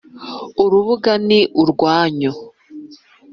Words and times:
urubuga 0.63 1.11
ni 1.27 1.39
urwanyu 1.61 2.31